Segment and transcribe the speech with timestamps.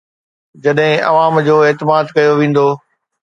[0.63, 2.67] جڏهن عوام جو اعتماد ڪيو ويندو.